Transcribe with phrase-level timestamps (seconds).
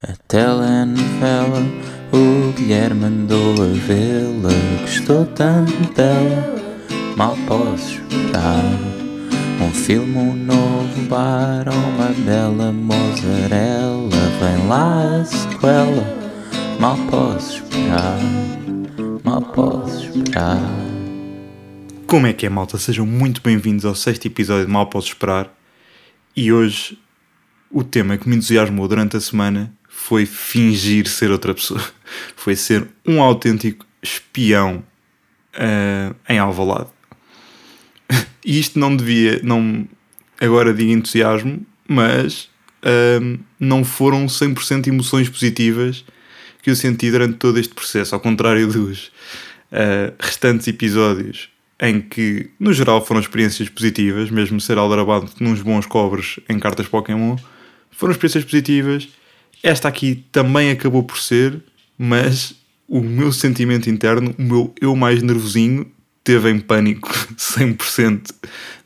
[0.00, 1.60] A telenovela,
[2.12, 4.48] o Guilherme mandou a vê-la.
[4.82, 6.56] Gostou tanto dela,
[7.16, 8.62] mal posso esperar.
[9.60, 14.08] Um filme, um novo bar, uma bela mozzarella.
[14.38, 18.20] Vem lá a sequela, mal posso esperar.
[19.24, 20.62] Mal posso esperar.
[22.06, 22.78] Como é que é, malta?
[22.78, 25.52] Sejam muito bem-vindos ao sexto episódio de Mal Posso Esperar.
[26.36, 26.96] E hoje
[27.68, 29.76] o tema que me entusiasmou durante a semana
[30.08, 31.84] foi fingir ser outra pessoa.
[32.34, 34.82] Foi ser um autêntico espião
[35.54, 36.88] uh, em Alvalade.
[38.42, 39.86] E isto não devia, não,
[40.40, 42.48] agora digo entusiasmo, mas
[42.82, 46.02] uh, não foram 100% emoções positivas
[46.62, 49.08] que eu senti durante todo este processo, ao contrário dos
[49.70, 55.84] uh, restantes episódios em que, no geral, foram experiências positivas, mesmo ser aldrabado nos bons
[55.84, 57.36] cobres em cartas Pokémon,
[57.90, 59.08] foram experiências positivas.
[59.62, 61.62] Esta aqui também acabou por ser,
[61.96, 62.54] mas
[62.86, 65.90] o meu sentimento interno, o meu eu mais nervosinho,
[66.22, 68.30] teve em pânico 100%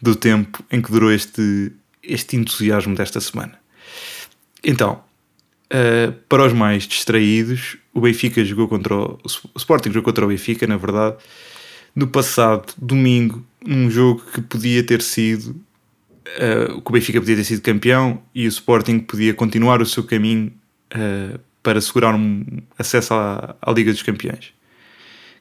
[0.01, 3.59] do tempo em que durou este, este entusiasmo desta semana.
[4.65, 5.03] Então,
[5.73, 9.19] uh, para os mais distraídos, o Benfica jogou contra o,
[9.55, 11.17] o Sporting jogou contra o Benfica, na verdade,
[11.95, 17.45] no passado domingo, num jogo que podia ter sido uh, que o Benfica podia ter
[17.45, 20.53] sido campeão e o Sporting podia continuar o seu caminho
[20.95, 22.45] uh, para segurar um
[22.79, 24.53] acesso à, à, Liga dos Campeões.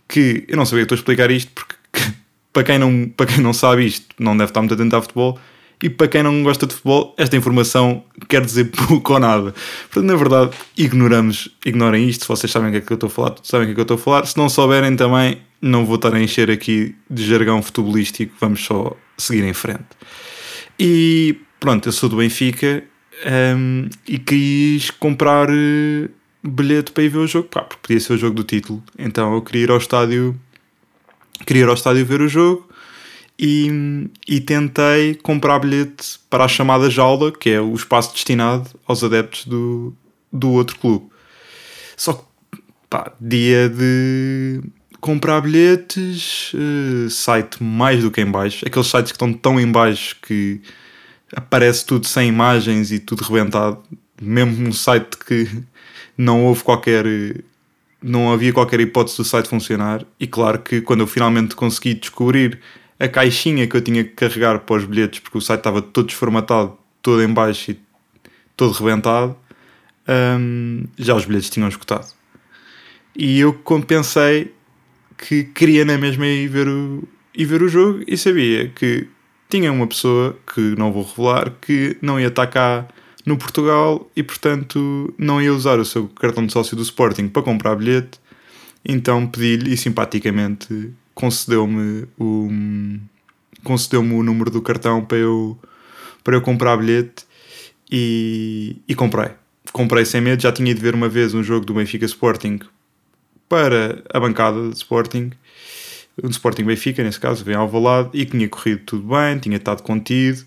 [0.08, 1.76] Que eu não sabia que estou a explicar isto porque
[2.54, 5.40] para quem, não, para quem não sabe isto não deve estar muito atento a futebol
[5.82, 9.54] e para quem não gosta de futebol esta informação quer dizer pouco ou nada.
[9.92, 12.22] Portanto, na verdade, ignoramos, ignorem isto.
[12.22, 13.76] Se vocês sabem o que é que eu estou a falar, sabem o que é
[13.76, 14.26] que eu estou a falar.
[14.26, 18.96] Se não souberem também, não vou estar a encher aqui de jargão futebolístico, vamos só
[19.18, 19.86] seguir em frente.
[20.80, 22.84] E pronto, eu sou do Benfica
[23.26, 26.10] um, e quis comprar uh,
[26.44, 28.84] bilhete para ir ver o jogo, pá, porque podia ser o jogo do título.
[28.98, 30.40] Então eu queria ir ao estádio,
[31.46, 32.68] queria ir ao estádio ver o jogo
[33.38, 39.04] e, e tentei comprar bilhete para a chamada jaula, que é o espaço destinado aos
[39.04, 39.96] adeptos do,
[40.32, 41.08] do outro clube.
[41.98, 44.62] Só que, pá, dia de
[45.00, 49.70] comprar bilhetes, uh, site mais do que em baixo, aqueles sites que estão tão em
[49.72, 50.62] baixo que
[51.36, 53.82] aparece tudo sem imagens e tudo rebentado,
[54.22, 55.48] mesmo um site que
[56.18, 57.06] não houve qualquer
[58.02, 60.04] não havia qualquer hipótese do site funcionar.
[60.20, 62.60] E claro que quando eu finalmente consegui descobrir
[63.00, 66.08] a caixinha que eu tinha que carregar para os bilhetes porque o site estava todo
[66.08, 67.80] desformatado, todo em baixo e
[68.56, 69.36] todo rebentado
[70.40, 72.08] um, já os bilhetes tinham escutado
[73.16, 74.54] e eu compensei
[75.18, 79.08] que queria na mesma ir ver o, ir ver o jogo e sabia que
[79.52, 82.88] tinha uma pessoa, que não vou revelar, que não ia estar cá
[83.26, 87.44] no Portugal e portanto não ia usar o seu cartão de sócio do Sporting para
[87.44, 88.20] comprar bilhete.
[88.84, 92.50] Então pedi-lhe e simpaticamente concedeu-me o,
[93.64, 95.60] concedeu-me o número do cartão para eu,
[96.24, 97.26] para eu comprar bilhete
[97.92, 99.32] e, e comprei.
[99.74, 102.60] Comprei sem medo, já tinha ido ver uma vez um jogo do Benfica Sporting
[103.50, 105.32] para a bancada de Sporting,
[106.24, 109.58] um Sporting Benfica, nesse caso, vem ao Valado, e que tinha corrido tudo bem, tinha
[109.58, 110.46] estado contido,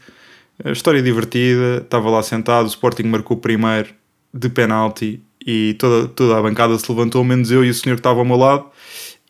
[0.62, 3.88] a história divertida, estava lá sentado, o Sporting marcou primeiro
[4.32, 8.00] de penalti e toda, toda a bancada se levantou, menos eu e o senhor que
[8.00, 8.66] estava ao meu lado,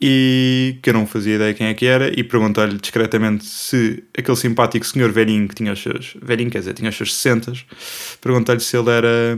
[0.01, 4.37] e que eu não fazia ideia quem é que era, e perguntei-lhe discretamente se aquele
[4.37, 7.53] simpático senhor velhinho que tinha os seus, velhinho quer dizer, tinha os seus 60,
[8.21, 9.37] perguntei-lhe se ele era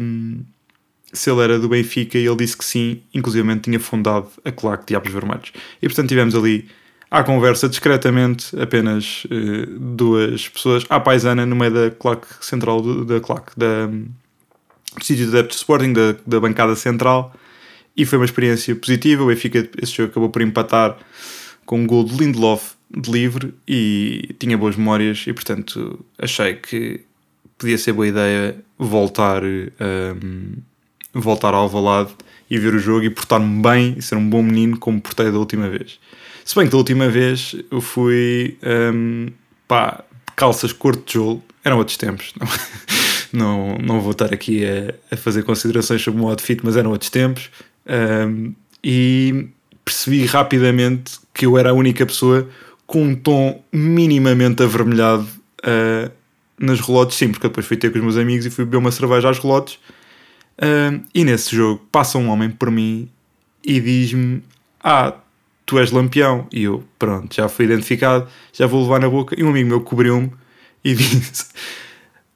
[1.13, 4.87] se ele era do Benfica e ele disse que sim, inclusive tinha fundado a Claque
[4.89, 5.53] Diabos Vermelhos.
[5.81, 6.69] E portanto tivemos ali
[7.11, 13.05] à conversa discretamente apenas uh, duas pessoas à paisana no meio da claque central do,
[13.05, 17.35] da claque da, do sítio de adeptos de Sporting, da, da bancada central
[17.97, 19.23] e foi uma experiência positiva.
[19.23, 20.97] O Benfica esse jogo acabou por empatar
[21.65, 27.01] com um gol de Lindelof de livre e tinha boas memórias e portanto achei que
[27.59, 30.59] podia ser boa ideia voltar um, ehm,
[31.13, 32.11] voltar ao Alvalade
[32.49, 35.39] e ver o jogo e portar-me bem e ser um bom menino como portei da
[35.39, 35.99] última vez.
[36.47, 38.57] Se bem que da última vez eu fui
[38.95, 39.27] um,
[39.67, 40.05] pá,
[40.37, 42.33] calças cor de tijolo, eram outros tempos.
[42.39, 42.49] Não,
[43.33, 46.93] não, não vou estar aqui a, a, fazer considerações sobre o meu outfit, mas eram
[46.93, 47.51] outros tempos.
[47.85, 49.49] Um, e
[49.85, 52.49] percebi rapidamente que eu era a única pessoa
[52.87, 55.27] com um tom minimamente avermelhado
[55.65, 56.11] uh,
[56.57, 58.93] nas relotes, sim, porque depois fui ter com os meus amigos e fui beber uma
[58.93, 59.81] cerveja às relotes
[60.57, 63.11] Uh, e nesse jogo passa um homem por mim
[63.63, 64.43] e diz-me:
[64.83, 65.15] Ah,
[65.67, 66.47] tu és lampião.
[66.53, 69.35] E eu, pronto, já fui identificado, já vou levar na boca.
[69.39, 70.33] E um amigo meu cobriu-me
[70.83, 71.47] e disse: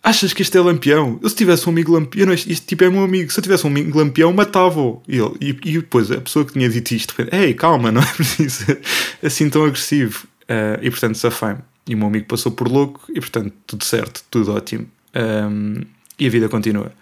[0.03, 1.19] achas que este é lampião?
[1.23, 3.43] Eu se tivesse um amigo lampião, não, este, este tipo é meu amigo, se eu
[3.43, 5.01] tivesse um amigo lampião, matava-o.
[5.09, 8.67] E, e, e depois a pessoa que tinha dito isto, ei, calma, não é preciso
[8.67, 8.81] ser
[9.23, 10.27] assim tão agressivo.
[10.43, 11.61] Uh, e portanto safei-me.
[11.87, 14.87] E o meu amigo passou por louco e portanto tudo certo, tudo ótimo.
[15.15, 15.81] Um,
[16.19, 16.93] e a vida continua.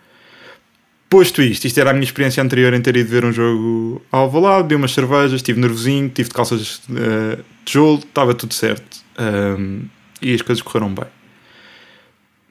[1.08, 4.24] Posto isto, isto era a minha experiência anterior em ter ido ver um jogo ao
[4.24, 8.98] Alvalade, dei umas cervejas, estive nervosinho, tive de calças uh, tijolo, estava tudo certo.
[9.18, 9.84] Um,
[10.20, 11.06] e as coisas correram bem.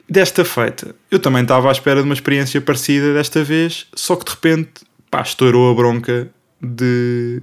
[0.09, 4.25] Desta feita, eu também estava à espera de uma experiência parecida desta vez, só que
[4.25, 4.81] de repente,
[5.11, 6.29] pá, estourou a bronca
[6.61, 7.41] de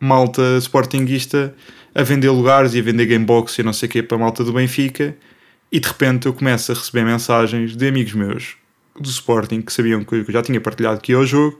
[0.00, 1.54] malta sportinguista
[1.94, 4.42] a vender lugares e a vender gamebox e não sei o que para a malta
[4.42, 5.16] do Benfica
[5.70, 8.56] e de repente eu começo a receber mensagens de amigos meus
[9.00, 11.58] do Sporting que sabiam que eu já tinha partilhado aqui ao jogo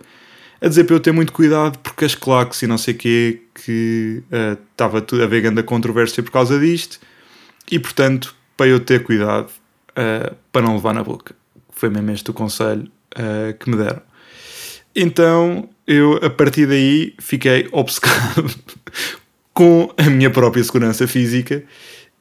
[0.60, 3.42] a dizer para eu ter muito cuidado porque as claques e não sei o que
[3.54, 4.22] que
[4.70, 6.98] estava tudo a ver grande controvérsia por causa disto
[7.70, 9.50] e portanto para eu ter cuidado
[9.90, 11.34] uh, para não levar na boca.
[11.70, 14.00] Foi mesmo este o conselho uh, que me deram.
[14.94, 18.50] Então eu a partir daí fiquei obcecado
[19.52, 21.62] com a minha própria segurança física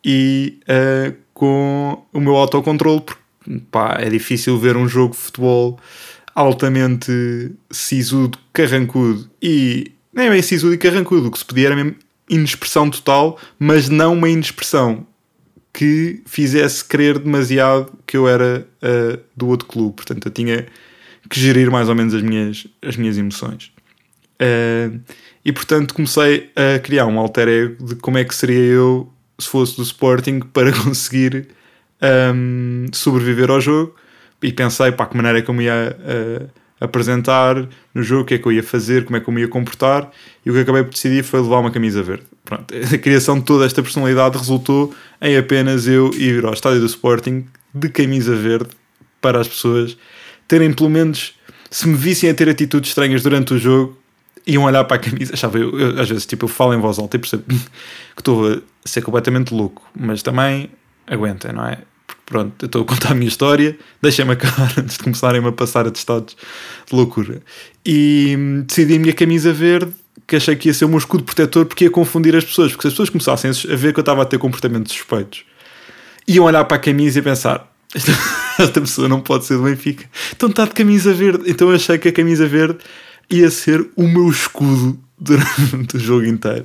[0.04, 0.60] e
[1.34, 3.25] com o meu autocontrole, porque
[3.72, 5.80] pá, é difícil ver um jogo de futebol
[6.34, 11.96] altamente sisudo, carrancudo e nem bem sisudo e carrancudo, o que se pedia era mesmo
[12.30, 15.06] inexpressão total, mas não uma inexpressão
[15.72, 19.96] que fizesse crer demasiado que eu era uh, do outro clube.
[19.98, 20.66] Portanto, eu tinha
[21.30, 23.72] que gerir mais ou menos as minhas, as minhas emoções.
[24.42, 25.00] Uh,
[25.46, 29.10] e portanto comecei a criar um alter ego de como é que seria eu
[29.40, 31.48] se fosse do Sporting para conseguir
[32.34, 33.96] um, sobreviver ao jogo.
[34.42, 36.50] E pensei, para que maneira é que eu me ia uh,
[36.80, 39.42] apresentar no jogo, o que é que eu ia fazer, como é que eu me
[39.42, 40.12] ia comportar.
[40.46, 42.24] E o que acabei por decidir foi levar uma camisa verde.
[42.44, 46.86] Pronto, a criação de toda esta personalidade resultou em apenas eu ir ao estádio do
[46.86, 48.70] Sporting de camisa verde
[49.20, 49.98] para as pessoas
[50.48, 51.34] terem pelo menos,
[51.72, 53.98] se me vissem a ter atitudes estranhas durante o jogo,
[54.46, 55.34] iam olhar para a camisa.
[55.34, 58.54] Achava, eu, eu, às vezes tipo, eu falo em voz alta e percebo que estou
[58.54, 60.70] a ser completamente louco, mas também
[61.08, 61.80] aguenta, não é?
[62.26, 65.86] Pronto, eu estou a contar a minha história, deixem-me acabar antes de começarem a passar
[65.86, 66.36] a estados
[66.90, 67.42] de loucura.
[67.86, 69.94] E hum, decidi a minha camisa verde
[70.28, 72.72] que achei que ia ser o meu escudo protetor porque ia confundir as pessoas.
[72.72, 75.44] Porque se as pessoas começassem a ver que eu estava a ter comportamentos suspeitos,
[76.28, 78.12] iam olhar para a camisa e pensar: esta,
[78.60, 80.06] esta pessoa não pode ser do Benfica.
[80.36, 81.44] Então está de camisa verde.
[81.46, 82.80] Então achei que a camisa verde
[83.30, 86.64] ia ser o meu escudo durante o jogo inteiro.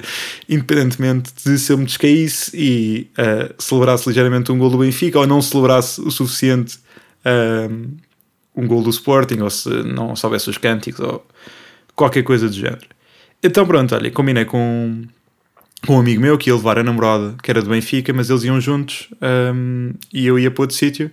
[0.49, 5.27] Independentemente de se eu me descaísse e uh, celebrasse ligeiramente um gol do Benfica ou
[5.27, 6.79] não celebrasse o suficiente
[7.25, 7.91] uh,
[8.55, 11.27] um gol do Sporting ou se não soubesse os cânticos ou
[11.95, 12.87] qualquer coisa do género.
[13.43, 15.05] Então pronto, olha, combinei com,
[15.87, 18.45] com um amigo meu que ia levar a namorada, que era do Benfica, mas eles
[18.45, 19.09] iam juntos
[19.55, 21.11] um, e eu ia para outro sítio.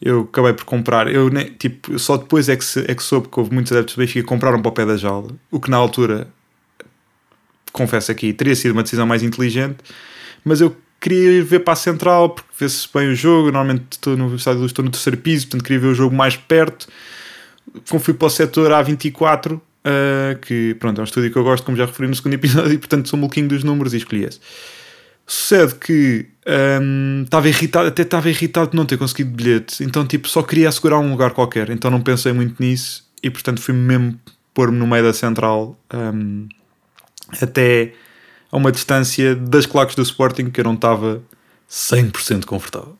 [0.00, 3.38] Eu acabei por comprar, eu tipo, só depois é que, se, é que soube que
[3.38, 5.76] houve muitos adeptos do Benfica que compraram para o pé da jaula, o que na
[5.76, 6.26] altura,
[7.72, 9.78] confesso aqui, teria sido uma decisão mais inteligente,
[10.44, 13.50] mas eu queria ir ver para a central porque vê-se bem o jogo.
[13.50, 16.86] Normalmente estou no estádio estou no terceiro piso, portanto queria ver o jogo mais perto.
[17.88, 21.64] Como fui para o setor A24, Uh, que pronto, é um estúdio que eu gosto,
[21.64, 24.24] como já referi no segundo episódio, e portanto sou um maluquinho dos números e escolhi
[24.24, 24.38] esse.
[25.26, 26.26] Sucede que
[26.80, 30.68] um, estava irritado, até estava irritado de não ter conseguido bilhete, então tipo só queria
[30.68, 34.18] assegurar um lugar qualquer, então não pensei muito nisso e portanto fui mesmo
[34.54, 36.48] pôr-me no meio da central um,
[37.40, 37.92] até
[38.50, 41.22] a uma distância das claques do Sporting que eu não estava
[41.70, 42.98] 100% confortável.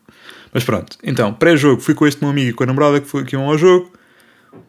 [0.53, 3.23] Mas pronto, então, pré-jogo, fui com este meu amigo e com a namorada que, foi,
[3.23, 3.91] que iam ao jogo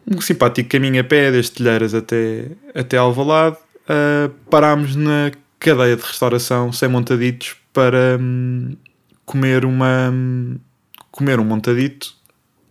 [0.06, 3.56] um simpático caminho a pé desde Telheiras até, até Alvalade.
[3.84, 8.76] Uh, parámos na cadeia de restauração sem montaditos para hum,
[9.26, 10.56] comer uma hum,
[11.10, 12.14] comer um montadito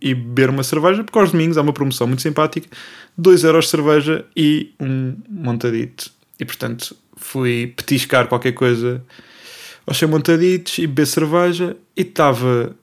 [0.00, 2.68] e beber uma cerveja, porque aos domingos há uma promoção muito simpática,
[3.16, 6.10] 2 euros de cerveja e um montadito.
[6.38, 9.02] E portanto fui petiscar qualquer coisa
[9.86, 12.74] aos montaditos e beber cerveja e estava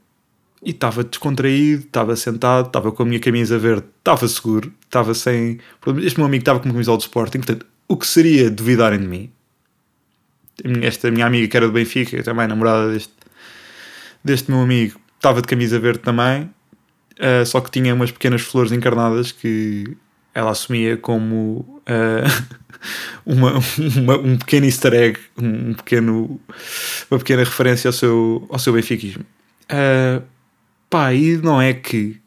[0.63, 5.59] e estava descontraído, estava sentado, estava com a minha camisa verde, estava seguro, estava sem.
[6.03, 9.07] Este meu amigo estava com uma camisola de Sporting, portanto, o que seria duvidarem de
[9.07, 9.31] mim?
[10.83, 13.13] Esta minha amiga que era do Benfica, também namorada deste,
[14.23, 18.71] deste meu amigo, estava de camisa verde também, uh, só que tinha umas pequenas flores
[18.71, 19.97] encarnadas que
[20.33, 22.45] ela assumia como uh,
[23.25, 23.53] uma,
[23.97, 26.39] uma, um pequeno easter egg, um pequeno,
[27.09, 29.25] uma pequena referência ao seu, ao seu benfiquismo.
[29.71, 30.23] Uh,
[30.91, 32.19] Pá, e não é que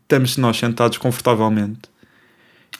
[0.00, 1.90] estamos nós sentados confortavelmente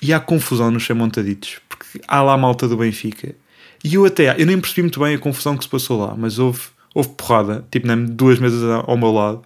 [0.00, 3.34] e há confusão nos chamontaditos, porque há lá a malta do Benfica.
[3.82, 6.38] E eu até, eu nem percebi muito bem a confusão que se passou lá, mas
[6.38, 6.60] houve,
[6.94, 9.42] houve porrada, tipo, nem duas mesas ao meu lado.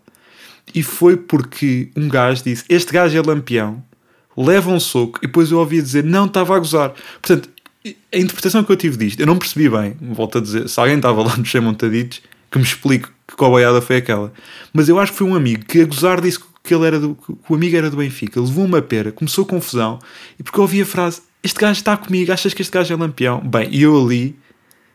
[0.74, 3.82] E foi porque um gajo disse: Este gajo é lampião,
[4.36, 6.92] leva um soco, e depois eu ouvia dizer: Não, estava a gozar.
[7.20, 7.48] Portanto,
[8.12, 10.96] a interpretação que eu tive disto, eu não percebi bem, volto a dizer, se alguém
[10.96, 14.32] estava lá nos Sem Montaditos, que me explique que cobaiada foi aquela.
[14.72, 17.14] Mas eu acho que foi um amigo que a gozar disse que, ele era do,
[17.14, 19.98] que o amigo era do Benfica, levou uma pera, começou confusão,
[20.38, 22.96] e porque eu ouvi a frase: Este gajo está comigo, achas que este gajo é
[22.96, 23.40] lampião?
[23.40, 24.36] Bem, e eu ali,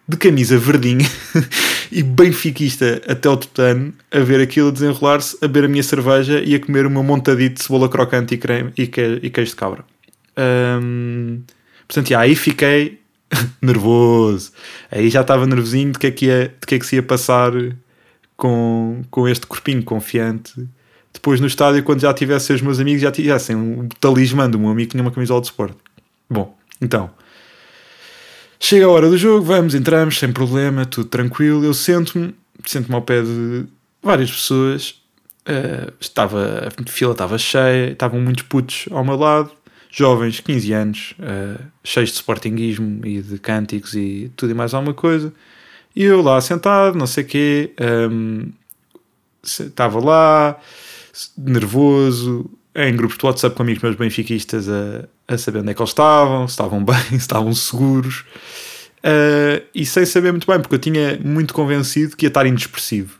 [0.07, 1.07] de camisa verdinha
[1.91, 6.55] e benfiquista até o tutano, a ver aquilo desenrolar-se, a beber a minha cerveja e
[6.55, 9.83] a comer meu montadito de cebola crocante e, creme, e, que, e queijo de cabra.
[11.87, 12.99] Portanto, já, aí fiquei
[13.61, 14.51] nervoso.
[14.89, 17.03] Aí já estava nervosinho de que é que, ia, de que, é que se ia
[17.03, 17.51] passar
[18.37, 20.53] com, com este corpinho confiante.
[21.13, 24.69] Depois no estádio, quando já tivesse os meus amigos, já tivessem um talismã do meu
[24.69, 25.77] amigo que tinha uma camisola de esporte.
[26.29, 27.11] Bom, então.
[28.63, 31.65] Chega a hora do jogo, vamos, entramos, sem problema, tudo tranquilo.
[31.65, 33.65] Eu sento-me, sento-me ao pé de
[34.03, 35.01] várias pessoas.
[35.49, 39.51] Uh, estava, a fila estava cheia, estavam muitos putos ao meu lado
[39.89, 44.93] jovens, 15 anos, uh, cheios de sportinguismo e de cânticos e tudo e mais alguma
[44.93, 45.33] coisa.
[45.95, 48.49] E eu lá sentado, não sei o quê, um, ehm,
[49.43, 50.57] estava lá,
[51.35, 55.81] nervoso, em grupos de WhatsApp com amigos meus benfiquistas a, a saber onde é que
[55.81, 58.25] eles estavam, se estavam bem, se estavam seguros.
[58.99, 63.19] Uh, e sem saber muito bem, porque eu tinha muito convencido que ia estar inexpressivo.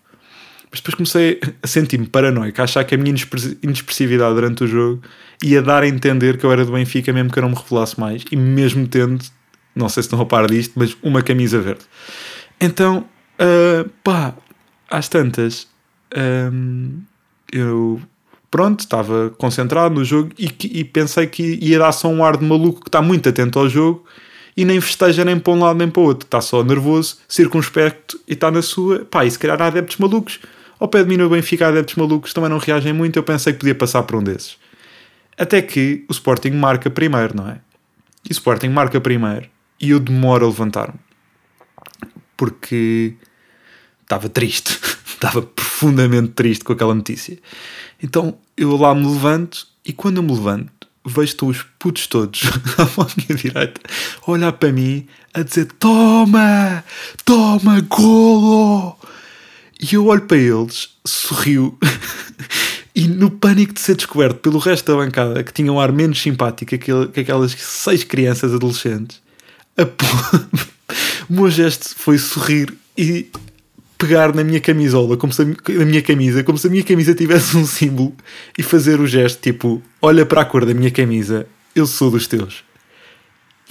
[0.70, 3.14] Mas depois comecei a sentir-me paranoico, a achar que a minha
[3.62, 5.02] inexpressividade durante o jogo
[5.44, 8.00] ia dar a entender que eu era do Benfica, mesmo que eu não me revelasse
[8.00, 9.26] mais, e mesmo tendo,
[9.76, 11.82] não sei se estão a par disto, mas uma camisa verde.
[12.60, 13.06] Então,
[13.38, 14.34] uh, pá,
[14.90, 15.68] às tantas,
[16.16, 17.02] um,
[17.52, 18.02] eu
[18.52, 22.46] pronto, estava concentrado no jogo e, e, pensei que ia dar só um ar de
[22.46, 24.06] maluco que está muito atento ao jogo
[24.56, 28.20] e nem festeja nem para um lado nem para o outro, está só nervoso, circunspecto
[28.28, 29.06] e está na sua.
[29.06, 30.40] Pá, e se calhar há adeptos malucos
[30.82, 33.18] ao pé de mim no Benfica, adeptos malucos também não reagem muito.
[33.18, 34.58] Eu pensei que podia passar por um desses.
[35.38, 37.60] Até que o Sporting marca primeiro, não é?
[38.28, 39.48] E o Sporting marca primeiro
[39.80, 41.00] e eu demoro a levantar-me.
[42.36, 43.14] Porque
[44.02, 44.80] estava triste.
[45.24, 47.38] estava profundamente triste com aquela notícia.
[48.02, 50.72] Então eu lá me levanto e quando eu me levanto
[51.06, 52.44] vejo os putos todos
[52.78, 53.82] à minha direita
[54.26, 56.84] a olhar para mim a dizer toma,
[57.26, 58.98] toma, golo
[59.82, 61.76] e eu olho para eles, sorrio,
[62.96, 66.22] e no pânico de ser descoberto pelo resto da bancada, que tinha um ar menos
[66.22, 69.20] simpático que aquelas seis crianças adolescentes,
[69.76, 69.82] a...
[71.28, 73.28] o meu gesto foi sorrir e
[74.02, 77.14] pegar na minha camisola, como se a, na minha camisa, como se a minha camisa
[77.14, 78.14] tivesse um símbolo
[78.58, 82.26] e fazer o gesto tipo: olha para a cor da minha camisa, eu sou dos
[82.26, 82.64] teus.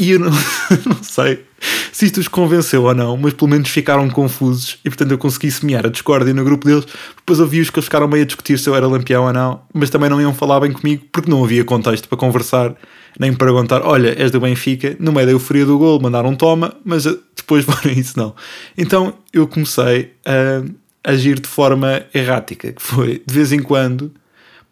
[0.00, 0.30] E eu não,
[0.86, 1.44] não sei
[1.92, 5.50] se isto os convenceu ou não, mas pelo menos ficaram confusos e portanto eu consegui
[5.50, 6.86] semear a discórdia no grupo deles.
[7.14, 9.90] Depois ouvi-os que eles ficaram meio a discutir se eu era lampião ou não, mas
[9.90, 12.74] também não iam falar bem comigo porque não havia contexto para conversar,
[13.18, 16.74] nem para perguntar: olha, és do Benfica, no meio da euforia do gol, mandaram toma,
[16.82, 18.34] mas eh, depois foram isso não.
[18.78, 24.10] Então eu comecei a agir de forma errática, que foi de vez em quando,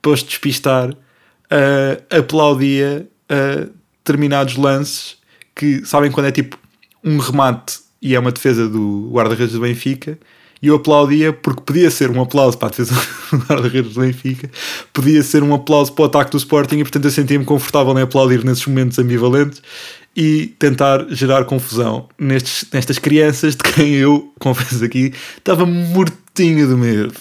[0.00, 3.70] posto despistar, uh, aplaudia uh,
[4.02, 5.17] determinados lances
[5.58, 6.56] que sabem quando é tipo
[7.04, 10.16] um remate e é uma defesa do guarda-redes do Benfica
[10.62, 12.94] e eu aplaudia porque podia ser um aplauso para a defesa
[13.30, 14.48] do guarda-redes do Benfica,
[14.92, 18.02] podia ser um aplauso para o ataque do Sporting e portanto eu sentia-me confortável em
[18.02, 19.60] aplaudir nesses momentos ambivalentes
[20.16, 26.74] e tentar gerar confusão nestes, nestas crianças de quem eu, confesso aqui, estava mortinho de
[26.74, 27.14] medo.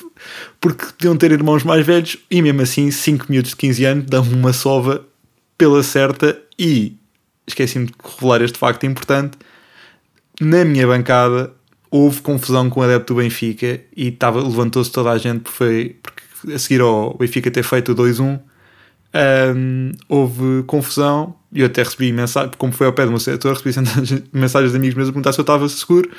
[0.61, 4.33] Porque podiam ter irmãos mais velhos e mesmo assim 5 minutos de 15 anos dão-me
[4.33, 5.05] uma sova
[5.57, 6.95] pela certa e
[7.47, 9.37] esqueci-me de revelar este facto importante.
[10.39, 11.53] Na minha bancada
[11.89, 15.95] houve confusão com o adepto do Benfica e estava, levantou-se toda a gente porque, foi,
[16.03, 18.39] porque a seguir ao Benfica ter feito o 2-1
[19.55, 23.55] um, houve confusão e eu até recebi mensagem, como foi ao pé do meu setor,
[23.55, 23.87] recebi
[24.33, 26.09] mensagens de amigos meus a perguntar se eu estava seguro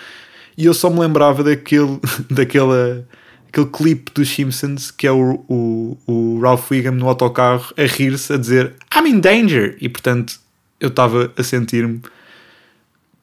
[0.56, 3.06] e eu só me lembrava daquele, daquela,
[3.48, 8.32] aquele clipe dos Simpsons que é o, o, o Ralph Wiggum no autocarro a rir-se,
[8.32, 10.40] a dizer I'm in danger e portanto
[10.80, 12.00] eu estava a sentir-me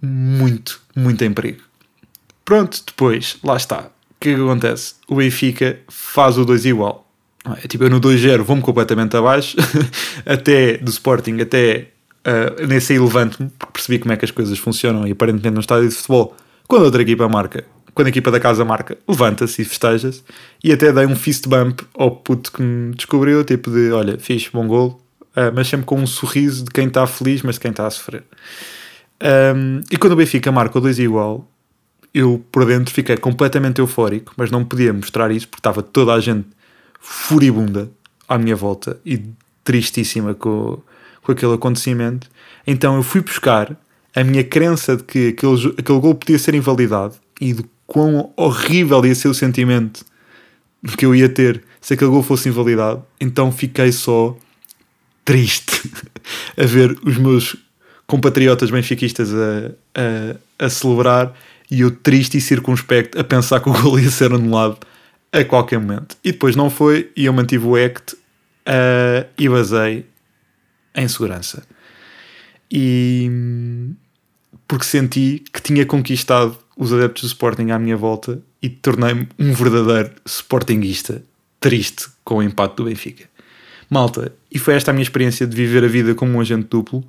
[0.01, 1.61] muito, muito em perigo.
[2.43, 3.89] Pronto, depois, lá está.
[4.11, 4.95] O que é que acontece?
[5.07, 7.05] O Benfica faz o 2 igual.
[7.63, 9.55] É tipo, eu no 2-0 vou-me completamente abaixo,
[10.25, 11.89] até do Sporting, até
[12.25, 15.59] uh, nesse aí levanto-me, porque percebi como é que as coisas funcionam e aparentemente no
[15.59, 16.35] estádio de futebol,
[16.67, 20.23] quando outra equipa marca, quando a equipa da casa marca, levanta-se e festeja-se,
[20.63, 24.49] e até dei um fist bump ao puto que me descobriu, tipo de, olha, fixe,
[24.51, 24.99] bom gol,
[25.35, 27.89] uh, mas sempre com um sorriso de quem está feliz, mas de quem está a
[27.89, 28.23] sofrer.
[29.55, 31.49] Um, e quando o Benfica marca o 2 igual,
[32.13, 36.19] eu por dentro fiquei completamente eufórico, mas não podia mostrar isso porque estava toda a
[36.19, 36.47] gente
[36.99, 37.89] furibunda
[38.27, 39.21] à minha volta e
[39.63, 40.81] tristíssima com,
[41.21, 42.29] com aquele acontecimento.
[42.65, 43.75] Então eu fui buscar
[44.15, 49.05] a minha crença de que aquele, aquele gol podia ser invalidado e de quão horrível
[49.05, 50.05] ia ser o sentimento
[50.97, 53.03] que eu ia ter se aquele gol fosse invalidado.
[53.19, 54.37] Então fiquei só
[55.25, 55.91] triste
[56.55, 57.57] a ver os meus
[58.07, 59.71] compatriotas benfiquistas a,
[60.59, 61.33] a, a celebrar
[61.69, 64.77] e eu triste e circunspecto a pensar que o gol ia ser anulado
[65.31, 66.15] a qualquer momento.
[66.23, 70.05] E depois não foi e eu mantive o act uh, e basei
[70.95, 71.63] em segurança.
[72.71, 73.29] E
[74.67, 79.53] porque senti que tinha conquistado os adeptos do Sporting à minha volta e tornei-me um
[79.53, 81.23] verdadeiro Sportingista
[81.59, 83.34] triste com o empate do Benfica.
[83.95, 87.01] Malta, e foi esta a minha experiência de viver a vida como um agente duplo.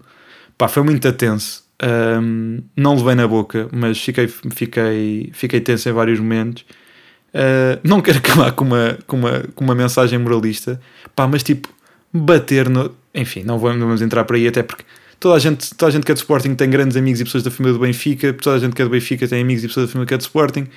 [0.56, 1.64] Pá, foi muito tenso.
[1.82, 6.64] Um, não levei na boca, mas fiquei, fiquei, fiquei tenso em vários momentos.
[7.34, 10.80] Uh, não quero acabar com uma, com, uma, com uma mensagem moralista,
[11.16, 11.68] pá, mas tipo,
[12.12, 12.94] bater no.
[13.12, 14.84] Enfim, não vamos entrar por aí, até porque
[15.18, 17.42] toda a gente, toda a gente que é de Sporting tem grandes amigos e pessoas
[17.42, 19.88] da família do Benfica, toda a gente que é do Benfica tem amigos e pessoas
[19.88, 20.68] da família que é de Sporting.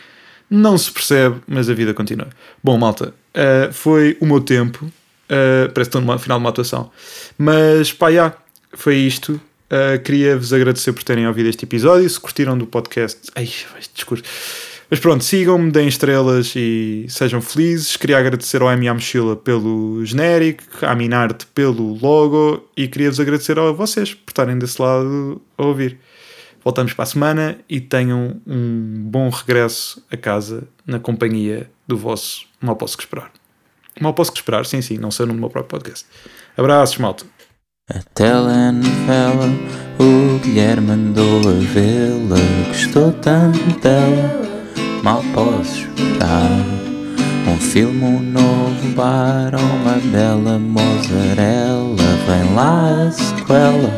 [0.49, 2.29] Não se percebe, mas a vida continua.
[2.63, 4.91] Bom, malta, uh, foi o meu tempo.
[5.29, 6.91] Uh, parece que estou no final de uma atuação.
[7.37, 8.33] Mas pá, já,
[8.73, 9.39] foi isto.
[9.69, 12.09] Uh, Queria-vos agradecer por terem ouvido este episódio.
[12.09, 13.29] Se curtiram do podcast.
[13.35, 14.23] Ai, este discurso.
[14.89, 17.95] Mas pronto, sigam-me, deem estrelas e sejam felizes.
[17.95, 18.91] Queria agradecer ao M.A.
[18.91, 24.81] Mochila pelo genérico, à Minarte pelo logo e queria-vos agradecer a vocês por estarem desse
[24.81, 25.99] lado a ouvir.
[26.63, 32.45] Voltamos para a semana e tenham um bom regresso a casa na companhia do vosso
[32.59, 33.38] Mal Posso Que Esperar.
[33.99, 36.05] Mal Posso Que Esperar, sim, sim, não sei no meu próprio podcast.
[36.57, 37.25] Abraços, malta.
[37.89, 39.47] A telenovela,
[39.99, 44.49] o Guilherme mandou a vê-la, gostou tanto dela
[45.03, 46.49] mal posso esperar.
[47.47, 51.95] Um filme, um novo bar, uma bela mozzarella.
[52.27, 53.91] Vem lá a sequela,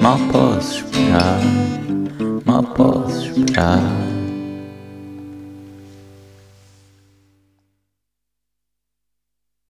[0.00, 1.40] mal posso esperar,
[2.44, 4.13] mal posso esperar.